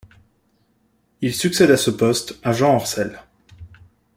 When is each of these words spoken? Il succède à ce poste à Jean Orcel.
Il 1.21 1.31
succède 1.31 1.69
à 1.69 1.77
ce 1.77 1.91
poste 1.91 2.39
à 2.41 2.53
Jean 2.53 2.73
Orcel. 2.73 3.21